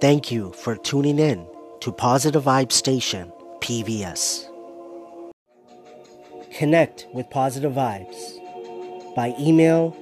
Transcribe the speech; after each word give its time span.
Thank 0.00 0.30
you 0.30 0.52
for 0.52 0.76
tuning 0.76 1.18
in 1.18 1.44
to 1.80 1.90
Positive 1.90 2.44
Vibe 2.44 2.70
Station, 2.70 3.32
PVS. 3.58 4.48
Connect 6.56 7.08
with 7.12 7.28
Positive 7.30 7.72
Vibes 7.72 9.16
by 9.16 9.34
email 9.40 9.96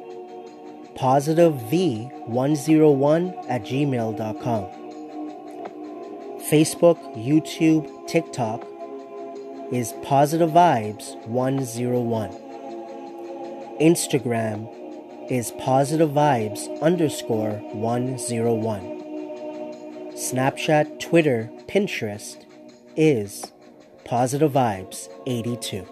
positivev101 0.96 3.46
at 3.48 3.64
gmail.com. 3.64 4.64
Facebook, 6.50 6.98
YouTube, 7.16 8.06
TikTok 8.06 8.66
is 9.72 9.94
Positive 10.02 10.50
Vibes 10.50 11.16
101. 11.26 12.30
Instagram 13.80 14.68
is 15.30 15.52
Positive 15.52 16.10
Vibes 16.10 16.68
underscore 16.82 17.52
101. 17.72 18.95
Snapchat, 20.16 20.98
Twitter, 20.98 21.50
Pinterest 21.68 22.42
is 22.96 23.52
Positive 24.06 24.50
Vibes 24.50 25.10
82. 25.26 25.86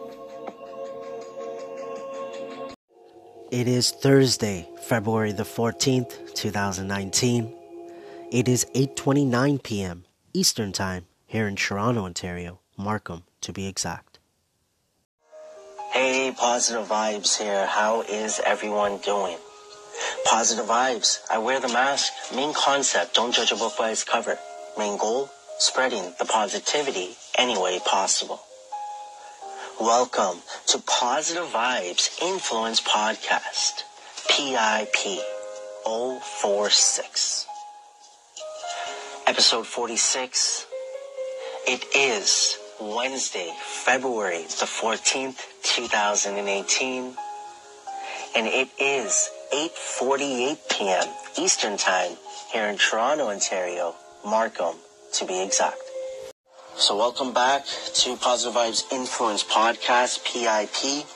It 3.50 3.68
is 3.68 3.90
Thursday, 3.90 4.66
February 4.80 5.32
the 5.32 5.42
14th, 5.42 6.34
2019. 6.34 7.54
It 8.32 8.48
is 8.48 8.64
8:29 8.74 9.62
p.m. 9.62 10.06
Eastern 10.32 10.72
Time 10.72 11.04
here 11.26 11.46
in 11.46 11.54
Toronto, 11.54 12.06
Ontario, 12.06 12.60
Markham 12.78 13.24
to 13.42 13.52
be 13.52 13.66
exact. 13.66 14.18
Hey, 15.92 16.32
positive 16.34 16.88
vibes 16.88 17.38
here. 17.38 17.66
How 17.66 18.00
is 18.00 18.40
everyone 18.46 18.96
doing? 19.04 19.36
Positive 20.24 20.64
vibes. 20.64 21.18
I 21.30 21.38
wear 21.38 21.60
the 21.60 21.68
mask. 21.68 22.10
Main 22.34 22.54
concept, 22.54 23.14
don't 23.14 23.34
judge 23.34 23.52
a 23.52 23.56
book 23.56 23.74
by 23.78 23.90
its 23.90 24.04
cover. 24.04 24.38
Main 24.78 24.96
goal, 24.96 25.28
spreading 25.58 26.14
the 26.18 26.24
positivity 26.24 27.10
any 27.36 27.58
way 27.58 27.78
possible. 27.84 28.40
Welcome 29.78 30.40
to 30.68 30.78
Positive 30.78 31.44
Vibes 31.44 32.22
Influence 32.22 32.80
Podcast, 32.80 33.82
PIP 34.28 35.20
046. 35.84 37.46
Episode 39.26 39.66
46. 39.66 40.66
It 41.66 41.84
is 41.94 42.56
Wednesday, 42.80 43.52
February 43.62 44.42
the 44.44 44.66
14th, 44.66 45.40
2018, 45.62 47.14
and 48.36 48.46
it 48.46 48.68
is 48.78 49.30
8:48 49.52 50.58
p.m. 50.70 51.06
Eastern 51.38 51.76
Time 51.76 52.16
here 52.52 52.66
in 52.66 52.76
Toronto, 52.76 53.28
Ontario, 53.28 53.94
Markham 54.24 54.74
to 55.12 55.24
be 55.24 55.42
exact. 55.42 55.78
So 56.76 56.96
welcome 56.96 57.32
back 57.32 57.64
to 57.66 58.16
Positive 58.16 58.54
Vibes 58.54 58.92
Influence 58.92 59.44
Podcast, 59.44 60.24
PIP. 60.24 61.06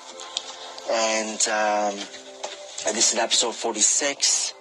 And, 0.91 1.41
um, 1.49 1.99
and 2.87 2.97
this 2.97 3.13
is 3.13 3.19
episode 3.19 3.55
46. 3.57 4.55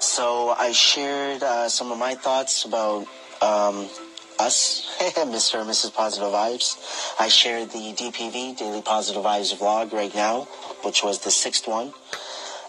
So 0.00 0.50
I 0.50 0.72
shared 0.72 1.42
uh, 1.44 1.68
some 1.68 1.92
of 1.92 1.98
my 1.98 2.16
thoughts 2.16 2.64
about 2.64 3.06
um, 3.40 3.88
us, 4.38 4.96
Mr. 5.16 5.60
and 5.60 5.70
Mrs. 5.70 5.94
Positive 5.94 6.28
Vibes. 6.28 6.76
I 7.20 7.28
shared 7.28 7.70
the 7.70 7.94
DPV, 7.94 8.58
Daily 8.58 8.82
Positive 8.82 9.22
Vibes 9.22 9.54
vlog 9.56 9.92
right 9.92 10.14
now, 10.14 10.48
which 10.84 11.02
was 11.02 11.20
the 11.20 11.30
sixth 11.30 11.66
one. 11.66 11.92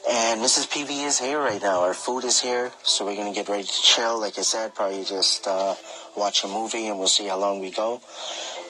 And 0.09 0.41
Mrs. 0.41 0.69
PV 0.69 1.05
is 1.05 1.19
here 1.19 1.39
right 1.39 1.61
now. 1.61 1.81
Our 1.81 1.93
food 1.93 2.23
is 2.23 2.39
here, 2.39 2.71
so 2.83 3.05
we're 3.05 3.17
gonna 3.17 3.33
get 3.33 3.49
ready 3.49 3.63
to 3.63 3.81
chill. 3.81 4.19
Like 4.19 4.39
I 4.39 4.41
said, 4.41 4.73
probably 4.73 5.03
just 5.03 5.45
uh, 5.47 5.75
watch 6.15 6.43
a 6.45 6.47
movie, 6.47 6.87
and 6.87 6.97
we'll 6.97 7.09
see 7.09 7.27
how 7.27 7.37
long 7.37 7.59
we 7.59 7.71
go. 7.71 7.99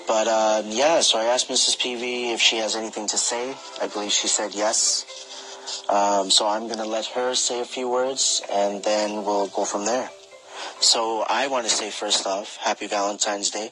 But 0.07 0.27
uh, 0.27 0.63
yeah, 0.65 1.01
so 1.01 1.19
I 1.19 1.25
asked 1.25 1.49
Mrs. 1.49 1.77
PV 1.77 2.33
if 2.33 2.41
she 2.41 2.57
has 2.57 2.75
anything 2.75 3.07
to 3.09 3.17
say. 3.17 3.53
I 3.81 3.87
believe 3.87 4.11
she 4.11 4.27
said 4.27 4.55
yes. 4.55 5.05
Um, 5.89 6.31
so 6.31 6.47
I'm 6.47 6.67
gonna 6.67 6.85
let 6.85 7.05
her 7.07 7.35
say 7.35 7.61
a 7.61 7.65
few 7.65 7.87
words, 7.89 8.41
and 8.51 8.83
then 8.83 9.23
we'll 9.23 9.47
go 9.47 9.63
from 9.63 9.85
there. 9.85 10.09
So 10.79 11.23
I 11.29 11.47
want 11.47 11.67
to 11.67 11.71
say 11.71 11.91
first 11.91 12.25
off, 12.25 12.57
Happy 12.57 12.87
Valentine's 12.87 13.51
Day 13.51 13.71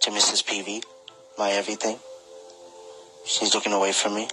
to 0.00 0.10
Mrs. 0.10 0.44
PV, 0.44 0.84
my 1.38 1.50
everything. 1.50 1.98
She's 3.24 3.54
looking 3.54 3.72
away 3.72 3.92
from 3.92 4.14
me. 4.14 4.28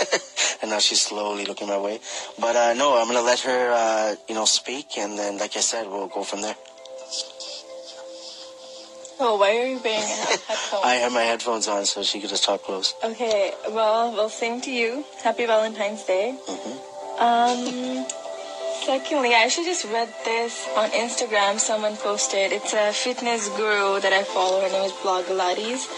and 0.62 0.70
now 0.70 0.78
she's 0.78 1.02
slowly 1.02 1.44
looking 1.44 1.68
my 1.68 1.78
way. 1.78 2.00
But 2.38 2.56
uh, 2.56 2.74
no, 2.74 3.00
I'm 3.00 3.06
gonna 3.06 3.22
let 3.22 3.40
her, 3.40 3.72
uh, 3.72 4.14
you 4.28 4.34
know, 4.34 4.44
speak, 4.44 4.98
and 4.98 5.18
then, 5.18 5.38
like 5.38 5.56
I 5.56 5.60
said, 5.60 5.86
we'll 5.88 6.08
go 6.08 6.22
from 6.22 6.42
there. 6.42 6.56
Oh, 9.18 9.38
why 9.38 9.56
are 9.56 9.66
you 9.66 9.80
wearing 9.82 10.02
headphones? 10.48 10.84
I 10.84 10.94
have 10.96 11.12
my 11.12 11.22
headphones 11.22 11.68
on, 11.68 11.86
so 11.86 12.02
she 12.02 12.20
could 12.20 12.28
just 12.28 12.44
talk 12.44 12.62
close. 12.62 12.94
Okay, 13.02 13.54
well, 13.70 14.12
well, 14.12 14.28
same 14.28 14.60
to 14.62 14.70
you. 14.70 15.04
Happy 15.22 15.46
Valentine's 15.46 16.04
Day. 16.04 16.36
Mm-hmm. 16.46 17.22
Um, 17.22 18.06
secondly, 18.84 19.34
I 19.34 19.44
actually 19.44 19.64
just 19.64 19.86
read 19.86 20.12
this 20.24 20.68
on 20.76 20.90
Instagram. 20.90 21.58
Someone 21.58 21.96
posted. 21.96 22.52
It's 22.52 22.74
a 22.74 22.92
fitness 22.92 23.48
guru 23.56 24.00
that 24.00 24.12
I 24.12 24.22
follow. 24.22 24.60
Her 24.60 24.68
name 24.68 24.84
is 24.84 24.92
Blog 25.00 25.24
Blogilates. 25.24 25.88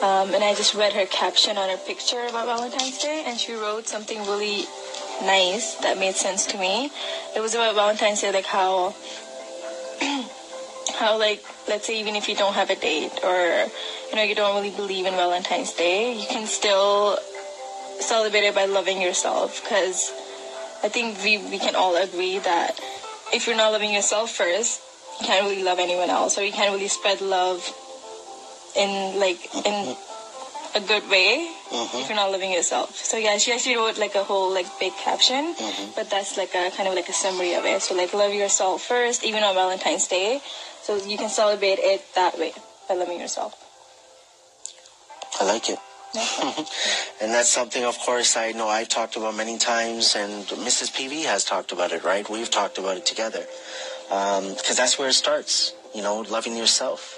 Um, 0.00 0.32
and 0.32 0.44
I 0.44 0.54
just 0.54 0.74
read 0.74 0.92
her 0.92 1.06
caption 1.06 1.58
on 1.58 1.68
her 1.68 1.76
picture 1.76 2.24
about 2.28 2.46
Valentine's 2.46 2.98
Day, 2.98 3.24
and 3.26 3.36
she 3.36 3.54
wrote 3.54 3.88
something 3.88 4.18
really 4.26 4.62
nice 5.24 5.74
that 5.82 5.98
made 5.98 6.14
sense 6.14 6.46
to 6.46 6.58
me. 6.58 6.92
It 7.34 7.40
was 7.40 7.56
about 7.56 7.74
Valentine's 7.74 8.20
Day, 8.20 8.30
like 8.30 8.46
how, 8.46 8.94
how 10.94 11.18
like, 11.18 11.42
let's 11.66 11.88
say 11.88 11.98
even 11.98 12.14
if 12.14 12.28
you 12.28 12.36
don't 12.36 12.54
have 12.54 12.70
a 12.70 12.76
date 12.76 13.10
or, 13.24 13.66
you 14.10 14.14
know, 14.14 14.22
you 14.22 14.36
don't 14.36 14.54
really 14.54 14.74
believe 14.76 15.04
in 15.04 15.14
Valentine's 15.14 15.72
Day, 15.72 16.16
you 16.16 16.26
can 16.28 16.46
still 16.46 17.18
celebrate 17.98 18.44
it 18.44 18.54
by 18.54 18.66
loving 18.66 19.02
yourself. 19.02 19.60
Because 19.64 20.12
I 20.84 20.88
think 20.88 21.18
we, 21.24 21.38
we 21.38 21.58
can 21.58 21.74
all 21.74 21.96
agree 21.96 22.38
that 22.38 22.78
if 23.32 23.48
you're 23.48 23.56
not 23.56 23.72
loving 23.72 23.92
yourself 23.92 24.30
first, 24.30 24.80
you 25.20 25.26
can't 25.26 25.44
really 25.44 25.64
love 25.64 25.80
anyone 25.80 26.08
else, 26.08 26.38
or 26.38 26.44
you 26.44 26.52
can't 26.52 26.72
really 26.72 26.86
spread 26.86 27.20
love 27.20 27.68
in 28.76 29.18
like 29.20 29.40
in 29.64 29.96
a 30.74 30.80
good 30.80 31.08
way 31.08 31.54
Mm-hmm. 31.68 31.98
if 31.98 32.08
you're 32.08 32.16
not 32.16 32.30
loving 32.32 32.50
yourself. 32.50 32.96
So 32.96 33.18
yeah, 33.18 33.36
she 33.36 33.52
actually 33.52 33.76
wrote 33.76 33.98
like 33.98 34.14
a 34.14 34.24
whole 34.24 34.48
like 34.54 34.66
big 34.80 34.94
caption, 34.96 35.52
Mm-hmm. 35.54 35.90
but 35.94 36.08
that's 36.08 36.38
like 36.38 36.54
a 36.54 36.70
kind 36.74 36.88
of 36.88 36.94
like 36.94 37.08
a 37.10 37.12
summary 37.12 37.52
of 37.54 37.64
it. 37.66 37.82
So 37.82 37.94
like 37.94 38.14
love 38.14 38.32
yourself 38.32 38.82
first, 38.82 39.22
even 39.22 39.42
on 39.44 39.54
Valentine's 39.54 40.08
Day, 40.08 40.40
so 40.82 40.96
you 40.96 41.18
can 41.18 41.28
celebrate 41.28 41.78
it 41.78 42.00
that 42.14 42.38
way 42.38 42.52
by 42.88 42.94
loving 42.94 43.20
yourself. 43.20 43.52
I 45.40 45.44
like 45.44 45.68
it. 45.68 45.78
And 47.20 47.34
that's 47.34 47.50
something, 47.50 47.84
of 47.84 47.98
course, 47.98 48.36
I 48.36 48.52
know 48.52 48.68
I've 48.68 48.88
talked 48.88 49.16
about 49.16 49.34
many 49.36 49.58
times, 49.58 50.14
and 50.16 50.46
Mrs. 50.46 50.88
PV 50.94 51.24
has 51.26 51.44
talked 51.44 51.72
about 51.72 51.90
it, 51.92 52.04
right? 52.04 52.24
We've 52.30 52.48
talked 52.48 52.78
about 52.78 52.96
it 52.96 53.04
together. 53.04 53.44
Because 54.08 54.76
that's 54.76 54.98
where 54.98 55.08
it 55.08 55.14
starts, 55.14 55.74
you 55.94 56.00
know, 56.00 56.20
loving 56.20 56.56
yourself 56.56 57.17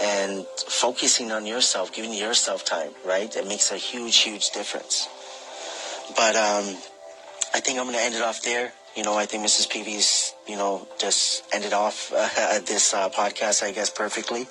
and 0.00 0.46
focusing 0.68 1.32
on 1.32 1.46
yourself, 1.46 1.92
giving 1.92 2.12
yourself 2.12 2.64
time, 2.64 2.90
right? 3.04 3.34
It 3.34 3.46
makes 3.46 3.72
a 3.72 3.76
huge, 3.76 4.18
huge 4.18 4.50
difference. 4.50 5.08
But 6.16 6.36
um, 6.36 6.76
I 7.54 7.60
think 7.60 7.78
I'm 7.78 7.84
going 7.84 7.96
to 7.96 8.02
end 8.02 8.14
it 8.14 8.22
off 8.22 8.42
there. 8.42 8.72
You 8.96 9.04
know, 9.04 9.16
I 9.16 9.26
think 9.26 9.44
Mrs. 9.44 9.68
PV's, 9.68 10.34
you 10.48 10.56
know, 10.56 10.88
just 10.98 11.44
ended 11.52 11.72
off 11.72 12.12
uh, 12.16 12.60
this 12.60 12.94
uh, 12.94 13.08
podcast, 13.10 13.62
I 13.62 13.72
guess, 13.72 13.90
perfectly. 13.90 14.46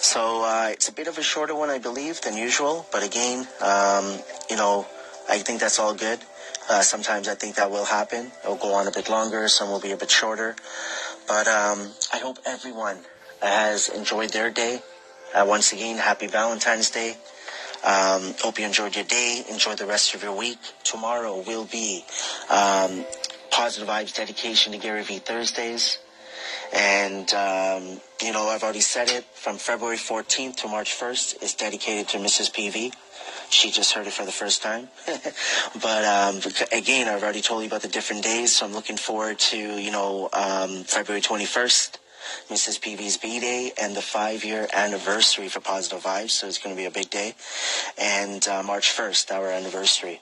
So 0.00 0.42
uh, 0.44 0.68
it's 0.72 0.88
a 0.88 0.92
bit 0.92 1.08
of 1.08 1.18
a 1.18 1.22
shorter 1.22 1.54
one, 1.54 1.70
I 1.70 1.78
believe, 1.78 2.20
than 2.20 2.36
usual. 2.36 2.86
But 2.90 3.04
again, 3.04 3.46
um, 3.60 4.18
you 4.48 4.56
know, 4.56 4.86
I 5.28 5.38
think 5.38 5.60
that's 5.60 5.78
all 5.78 5.94
good. 5.94 6.18
Uh, 6.70 6.82
sometimes 6.82 7.28
I 7.28 7.34
think 7.34 7.56
that 7.56 7.70
will 7.70 7.86
happen. 7.86 8.30
It'll 8.44 8.56
go 8.56 8.74
on 8.74 8.86
a 8.86 8.90
bit 8.90 9.08
longer. 9.08 9.48
Some 9.48 9.70
will 9.70 9.80
be 9.80 9.92
a 9.92 9.96
bit 9.96 10.10
shorter. 10.10 10.54
But 11.26 11.48
um, 11.48 11.90
I 12.12 12.18
hope 12.18 12.38
everyone 12.44 12.98
has 13.42 13.88
enjoyed 13.88 14.30
their 14.30 14.50
day. 14.50 14.80
Uh, 15.34 15.44
once 15.46 15.72
again, 15.72 15.98
happy 15.98 16.26
Valentine's 16.26 16.90
Day. 16.90 17.16
Um, 17.84 18.34
hope 18.40 18.58
you 18.58 18.66
enjoyed 18.66 18.96
your 18.96 19.04
day. 19.04 19.44
Enjoy 19.50 19.74
the 19.74 19.86
rest 19.86 20.14
of 20.14 20.22
your 20.22 20.36
week. 20.36 20.58
Tomorrow 20.84 21.44
will 21.46 21.64
be 21.64 22.04
um, 22.50 23.04
Positive 23.50 23.88
Vibes 23.88 24.14
dedication 24.14 24.72
to 24.72 24.78
Gary 24.78 25.04
V 25.04 25.18
Thursdays. 25.18 25.98
And, 26.72 27.32
um, 27.34 28.00
you 28.22 28.32
know, 28.32 28.48
I've 28.48 28.62
already 28.62 28.80
said 28.80 29.10
it. 29.10 29.24
From 29.32 29.56
February 29.56 29.96
14th 29.96 30.56
to 30.56 30.68
March 30.68 30.94
1st 30.98 31.42
is 31.42 31.54
dedicated 31.54 32.08
to 32.08 32.18
Mrs. 32.18 32.52
PV. 32.52 32.92
She 33.50 33.70
just 33.70 33.92
heard 33.92 34.06
it 34.06 34.12
for 34.12 34.26
the 34.26 34.32
first 34.32 34.62
time. 34.62 34.88
but 35.06 36.04
um, 36.04 36.40
again, 36.72 37.08
I've 37.08 37.22
already 37.22 37.40
told 37.40 37.62
you 37.62 37.68
about 37.68 37.82
the 37.82 37.88
different 37.88 38.22
days, 38.22 38.56
so 38.56 38.66
I'm 38.66 38.74
looking 38.74 38.96
forward 38.96 39.38
to, 39.38 39.56
you 39.56 39.90
know, 39.90 40.28
um, 40.32 40.84
February 40.84 41.22
21st. 41.22 41.96
Mrs. 42.48 42.80
PV's 42.80 43.16
B-Day 43.16 43.72
and 43.80 43.94
the 43.94 44.02
five-year 44.02 44.68
anniversary 44.72 45.48
for 45.48 45.60
Positive 45.60 46.02
Vibes, 46.02 46.30
so 46.30 46.46
it's 46.46 46.58
going 46.58 46.74
to 46.74 46.80
be 46.80 46.86
a 46.86 46.90
big 46.90 47.10
day. 47.10 47.34
And 47.98 48.46
uh, 48.48 48.62
March 48.62 48.90
1st, 48.96 49.32
our 49.32 49.48
anniversary. 49.50 50.20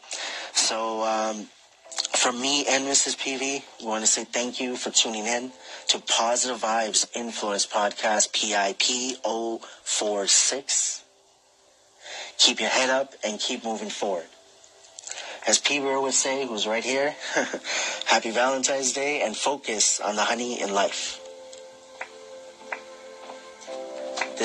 So 0.53 1.03
um, 1.05 1.49
me 2.41 2.67
and 2.69 2.85
Mrs. 2.87 3.17
PV, 3.17 3.63
we 3.81 3.87
want 3.87 4.05
to 4.05 4.11
say 4.11 4.25
thank 4.25 4.61
you 4.61 4.77
for 4.77 4.91
tuning 4.91 5.27
in. 5.27 5.53
to 5.89 6.01
Positive 6.01 6.61
Vibes 6.61 7.07
Influence 7.15 7.67
Podcast 7.67 8.33
PIP 8.33 9.19
046. 9.85 11.05
Keep 12.39 12.61
your 12.61 12.69
head 12.69 12.91
up 12.91 13.15
and 13.25 13.39
keep 13.39 13.65
moving 13.65 13.89
forward. 13.91 14.27
As 15.47 15.59
P. 15.59 15.79
Bear 15.79 16.01
would 16.01 16.13
say, 16.13 16.45
who's 16.45 16.67
right 16.67 16.83
here, 16.83 17.15
happy 18.07 18.33
Valentine's 18.33 18.93
Day 18.93 19.23
and 19.23 19.37
focus 19.37 20.01
on 20.01 20.17
the 20.17 20.23
honey 20.23 20.61
in 20.61 20.75
life. 20.75 21.21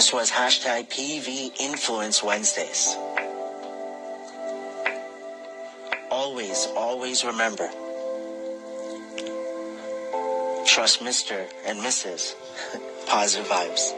This 0.01 0.11
was 0.11 0.31
hashtag 0.31 0.89
PV 0.89 1.59
Influence 1.59 2.23
Wednesdays. 2.23 2.97
Always, 6.09 6.65
always 6.75 7.23
remember 7.23 7.69
trust 10.65 11.01
Mr. 11.01 11.45
and 11.67 11.77
Mrs. 11.81 12.33
Positive 13.05 13.45
Vibes. 13.45 13.93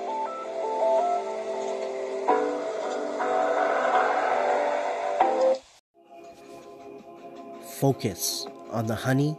Focus 7.80 8.46
on 8.72 8.88
the 8.88 8.96
honey 8.96 9.38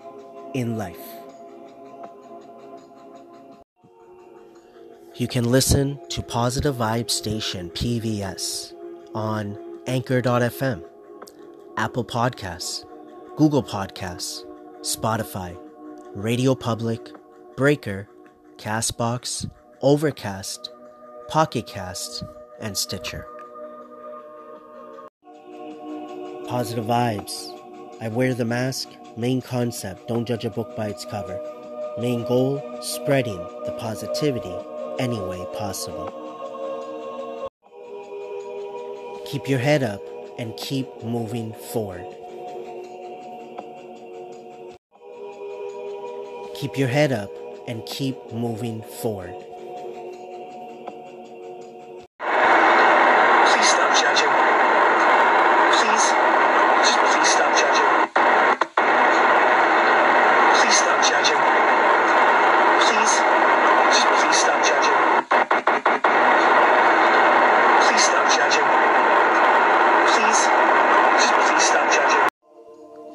in 0.55 0.79
life. 0.79 1.24
You 5.17 5.29
can 5.29 5.53
listen 5.53 6.01
to 6.09 6.23
Positive 6.25 6.75
Vibe 6.75 7.09
Station 7.09 7.71
PVS 7.71 8.75
on 9.15 9.57
Anchor.fm, 9.87 10.85
Apple 11.77 12.05
Podcasts, 12.05 12.85
Google 13.37 13.63
Podcasts, 13.63 14.45
Spotify, 14.81 15.57
Radio 16.17 16.57
Public, 16.57 17.13
Breaker, 17.57 18.09
Castbox, 18.57 19.49
Overcast, 19.83 20.73
Pocket 21.29 21.69
Cast, 21.69 22.25
and 22.61 22.77
Stitcher. 22.77 23.25
Positive 26.49 26.87
vibes. 26.87 27.57
I 28.03 28.09
wear 28.09 28.35
the 28.35 28.45
mask. 28.45 28.89
Main 29.17 29.41
concept 29.41 30.09
don't 30.09 30.27
judge 30.27 30.45
a 30.45 30.51
book 30.51 30.75
by 30.77 30.89
its 30.89 31.05
cover. 31.05 31.41
Main 32.01 32.25
goal 32.25 32.61
spreading 32.83 33.39
the 33.65 33.77
positivity 33.79 34.74
any 34.99 35.21
way 35.21 35.47
possible. 35.55 36.11
Keep 39.27 39.49
your 39.49 39.59
head 39.59 39.83
up 39.83 40.03
and 40.39 40.57
keep 40.57 40.87
moving 41.03 41.53
forward. 41.53 42.07
Keep 46.55 46.79
your 46.79 46.89
head 46.89 47.13
up 47.13 47.31
and 47.67 47.85
keep 47.87 48.17
moving 48.33 48.83
forward. 48.83 49.35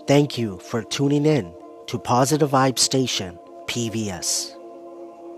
Thank 0.10 0.40
you 0.40 0.58
for 0.58 0.82
tuning 0.82 1.28
in 1.28 1.54
to 1.86 2.00
Positive 2.00 2.50
Vibe 2.50 2.80
Station 2.80 3.38
PVS. 3.68 4.59